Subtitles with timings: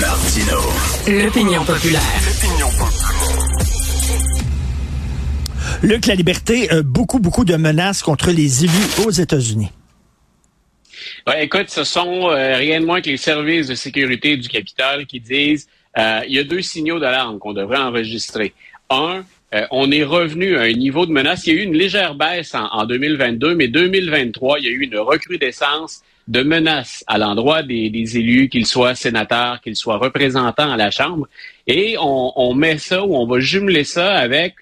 [0.00, 0.58] Martino.
[1.06, 2.00] L'opinion populaire.
[5.82, 9.70] Luc, la liberté, euh, beaucoup, beaucoup de menaces contre les élus aux États-Unis.
[11.26, 15.06] Ouais, écoute, ce sont euh, rien de moins que les services de sécurité du Capitole
[15.06, 15.68] qui disent
[15.98, 18.54] euh, il y a deux signaux d'alarme qu'on devrait enregistrer.
[18.88, 19.24] Un,
[19.54, 21.46] euh, on est revenu à un niveau de menace.
[21.46, 24.70] Il y a eu une légère baisse en, en 2022, mais 2023, il y a
[24.70, 30.70] eu une recrudescence de menaces à l'endroit des, élus, qu'ils soient sénateurs, qu'ils soient représentants
[30.70, 31.28] à la Chambre.
[31.66, 34.54] Et on, on met ça ou on va jumeler ça avec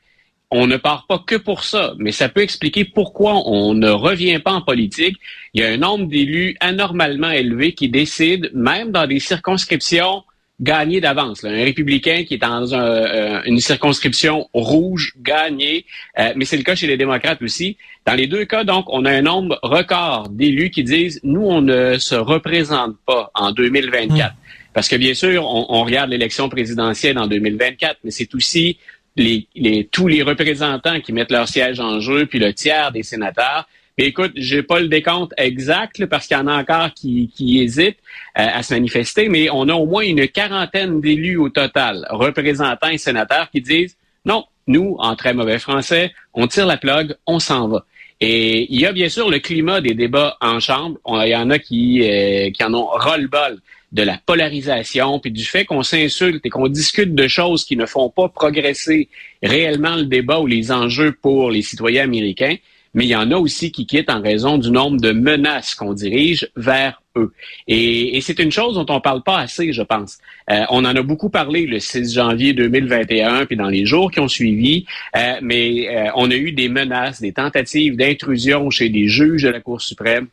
[0.51, 4.39] on ne part pas que pour ça, mais ça peut expliquer pourquoi on ne revient
[4.39, 5.19] pas en politique.
[5.53, 10.23] Il y a un nombre d'élus anormalement élevé qui décident, même dans des circonscriptions
[10.61, 11.45] gagnées d'avance.
[11.45, 15.87] Un républicain qui est dans un, euh, une circonscription rouge, gagné,
[16.19, 17.77] euh, mais c'est le cas chez les démocrates aussi.
[18.07, 21.61] Dans les deux cas, donc, on a un nombre record d'élus qui disent, nous, on
[21.61, 24.33] ne se représente pas en 2024.
[24.33, 24.37] Mmh.
[24.75, 28.79] Parce que bien sûr, on, on regarde l'élection présidentielle en 2024, mais c'est aussi
[29.17, 33.03] les, les, tous les représentants qui mettent leur siège en jeu, puis le tiers des
[33.03, 33.69] sénateurs.
[34.01, 37.99] Écoute, j'ai pas le décompte exact parce qu'il y en a encore qui, qui hésitent
[38.39, 42.91] euh, à se manifester, mais on a au moins une quarantaine d'élus au total, représentants
[42.91, 47.41] et sénateurs, qui disent non, nous, en très mauvais français, on tire la plug, on
[47.41, 47.87] s'en va.
[48.21, 50.99] Et il y a bien sûr le climat des débats en chambre.
[51.25, 53.59] il y en a qui, euh, qui en ont ras-le-bol
[53.91, 57.87] de la polarisation, puis du fait qu'on s'insulte et qu'on discute de choses qui ne
[57.87, 59.09] font pas progresser
[59.43, 62.57] réellement le débat ou les enjeux pour les citoyens américains,
[62.99, 65.95] mais il y en a aussi qui quittent en raison du nombre de menaces qu'on
[65.95, 67.33] dirige vers eux.
[67.69, 70.19] Et, et c'est une chose dont on parle pas assez, je pense.
[70.51, 74.19] Euh, on en a beaucoup parlé le 6 janvier 2021, puis dans les jours qui
[74.19, 74.85] ont suivi,
[75.17, 79.51] euh, mais euh, on a eu des menaces, des tentatives d'intrusion chez des juges de
[79.51, 80.27] la Cour suprême.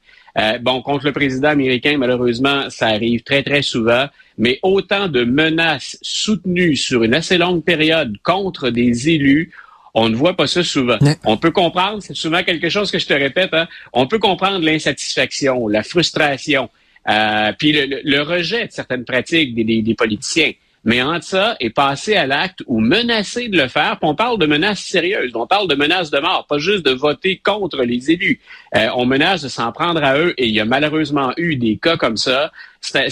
[0.61, 5.97] Bon, contre le président américain, malheureusement, ça arrive très, très souvent, mais autant de menaces
[6.01, 9.53] soutenues sur une assez longue période contre des élus,
[9.95, 10.99] on ne voit pas ça souvent.
[11.23, 14.63] On peut comprendre, c'est souvent quelque chose que je te répète, hein, on peut comprendre
[14.63, 16.69] l'insatisfaction, la frustration,
[17.09, 20.51] euh, puis le, le, rejet de certaines pratiques des, des, des politiciens.
[20.83, 24.45] Mais entre ça et passer à l'acte ou menacer de le faire, on parle de
[24.45, 28.39] menaces sérieuses, on parle de menaces de mort, pas juste de voter contre les élus.
[28.75, 31.77] Euh, on menace de s'en prendre à eux et il y a malheureusement eu des
[31.77, 32.51] cas comme ça.
[32.81, 33.09] C'est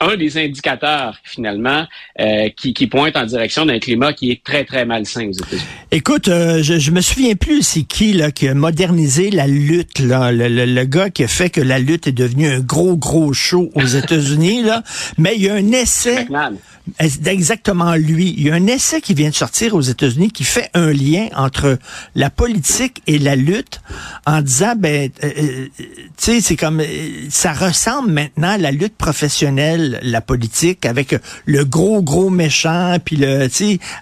[0.00, 1.86] un des indicateurs finalement
[2.20, 5.62] euh, qui, qui pointe en direction d'un climat qui est très très malsain aux États-Unis.
[5.90, 10.00] Écoute, euh, je, je me souviens plus c'est qui là qui a modernisé la lutte
[10.00, 12.96] là, le, le, le, gars qui a fait que la lutte est devenue un gros
[12.96, 14.82] gros show aux États-Unis là,
[15.16, 16.24] mais il y a un essai.
[16.24, 16.58] McMahon.
[16.98, 18.34] Exactement lui.
[18.36, 21.28] Il y a un essai qui vient de sortir aux États-Unis qui fait un lien
[21.34, 21.78] entre
[22.14, 23.80] la politique et la lutte
[24.26, 25.84] en disant ben euh, euh, tu
[26.18, 31.64] sais c'est comme euh, ça ressemble maintenant à la lutte professionnelle la politique avec le
[31.64, 33.48] gros gros méchant puis le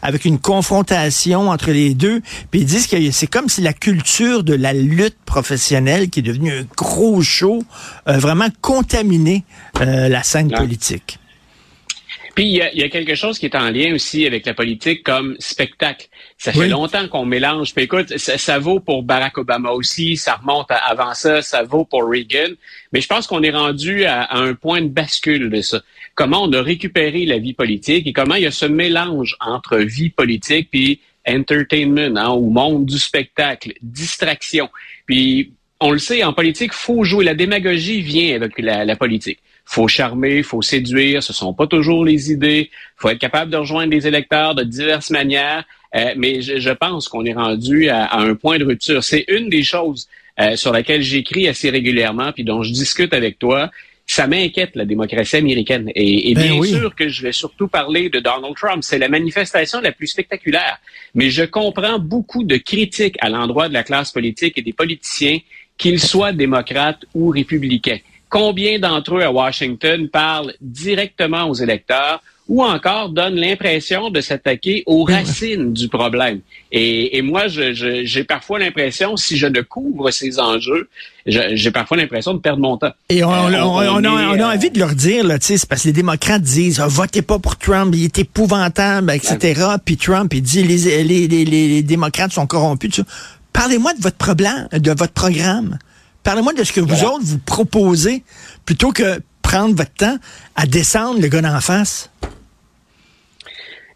[0.03, 4.45] avec une confrontation entre les deux puis ils disent que c'est comme si la culture
[4.45, 7.63] de la lutte professionnelle qui est devenue un gros show
[8.09, 9.45] euh, vraiment contaminé
[9.81, 11.19] euh, la scène politique.
[12.35, 14.55] Puis il y, a, y, a, quelque chose qui est en lien aussi avec la
[14.55, 16.09] politique comme spectacle.
[16.39, 16.69] Ça fait oui.
[16.69, 17.75] longtemps qu'on mélange.
[17.75, 21.63] Puis écoute, ça, ça, vaut pour Barack Obama aussi, ça remonte à, avant ça, ça
[21.63, 22.55] vaut pour Reagan.
[22.93, 25.83] Mais je pense qu'on est rendu à, à, un point de bascule de ça.
[26.15, 29.77] Comment on a récupéré la vie politique et comment il y a ce mélange entre
[29.79, 34.71] vie politique puis entertainment, hein, ou monde du spectacle, distraction.
[35.07, 37.25] Puis on le sait, en politique, faut jouer.
[37.25, 42.05] La démagogie vient avec la, la politique faut charmer, faut séduire, ce sont pas toujours
[42.05, 45.65] les idées, faut être capable de rejoindre les électeurs de diverses manières,
[45.95, 49.05] euh, mais je, je pense qu'on est rendu à, à, un point de rupture.
[49.05, 50.09] C'est une des choses
[50.41, 53.71] euh, sur laquelle j'écris assez régulièrement, puis dont je discute avec toi.
[54.05, 55.91] Ça m'inquiète, la démocratie américaine.
[55.95, 56.71] Et, et ben bien oui.
[56.71, 58.83] sûr que je vais surtout parler de Donald Trump.
[58.83, 60.79] C'est la manifestation la plus spectaculaire.
[61.15, 65.39] Mais je comprends beaucoup de critiques à l'endroit de la classe politique et des politiciens,
[65.79, 67.99] qu'ils soient démocrates ou républicains
[68.33, 74.83] combien d'entre eux à Washington parlent directement aux électeurs ou encore donnent l'impression de s'attaquer
[74.87, 76.41] aux racines du problème?
[76.73, 80.89] Et, et moi, j'ai je, parfois l'impression, si je ne couvre ces enjeux,
[81.27, 82.93] j'ai parfois l'impression de perdre mon temps.
[83.11, 85.65] Et on, euh, on, on, on a, a, euh, envie de leur dire, là, c'est
[85.67, 89.63] parce que les démocrates disent ah, votez pas pour Trump, il est épouvantable, etc.
[89.85, 93.03] Puis Trump, il dit les, les, les, les démocrates sont corrompus.
[93.53, 95.79] Parlez-moi de votre problème, de votre programme.
[96.25, 98.23] Parlez-moi de ce que vous autres vous proposez
[98.65, 100.17] plutôt que prendre votre temps
[100.57, 102.11] à descendre le gars d'en face.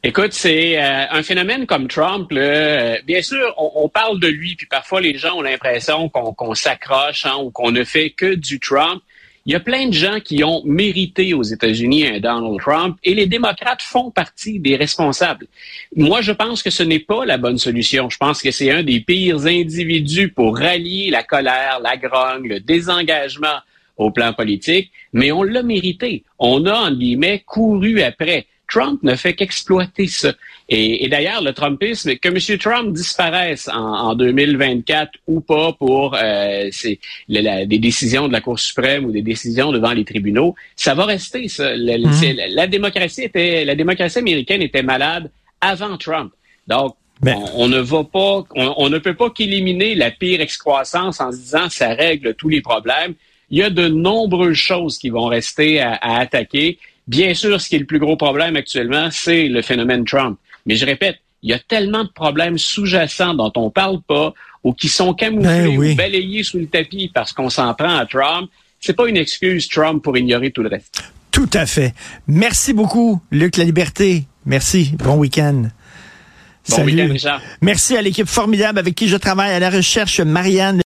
[0.02, 2.30] Écoute, c'est euh, un phénomène comme Trump.
[2.30, 6.08] Là, euh, bien sûr, on, on, parle de lui, puis parfois les gens ont l'impression
[6.08, 9.02] qu'on qu s'accroche hein, ou qu'on ne fait que du Trump.
[9.46, 13.14] Il y a plein de gens qui ont mérité aux États-Unis un Donald Trump et
[13.14, 15.46] les démocrates font partie des responsables.
[15.94, 18.10] Moi, je pense que ce n'est pas la bonne solution.
[18.10, 22.58] Je pense que c'est un des pires individus pour rallier la colère, la grogne, le
[22.58, 23.60] désengagement
[23.96, 26.24] au plan politique, mais on l'a mérité.
[26.40, 28.46] On a, en guillemets, couru après.
[28.68, 30.32] Trump ne fait qu'exploiter ça.
[30.68, 32.58] Et, d'ailleurs, le Trumpisme, que M.
[32.58, 36.68] Trump disparaisse en, 2024 ou pas pour euh,
[37.28, 41.48] des décisions de la Cour suprême ou des décisions devant les tribunaux, ça va rester.
[41.48, 41.76] Ça.
[41.76, 42.36] La, mhm.
[42.48, 45.30] la, démocratie était, la démocratie américaine était malade
[45.60, 46.32] avant Trump.
[46.66, 46.96] Donc,
[47.54, 51.68] on, ne va pas, on, ne peut pas qu'éliminer la pire excroissance en se disant
[51.70, 53.14] ça règle tous les problèmes.
[53.50, 56.78] Il y a de nombreuses choses qui vont rester à attaquer.
[57.06, 60.38] Bien sûr, ce qui est le plus gros problème actuellement, c'est le phénomène Trump.
[60.66, 64.72] Mais je répète, il y a tellement de problèmes sous-jacents dont on parle pas ou
[64.72, 68.50] qui sont camouflés ben ou balayés sous le tapis parce qu'on s'en prend à Trump.
[68.80, 71.04] C'est pas une excuse, Trump, pour ignorer tout le reste.
[71.30, 71.94] Tout à fait.
[72.26, 74.24] Merci beaucoup, Luc La Liberté.
[74.44, 74.92] Merci.
[74.98, 75.68] Bon week-end.
[76.68, 76.84] Bon.
[77.60, 80.74] Merci à l'équipe formidable avec qui je travaille à la recherche, Marianne.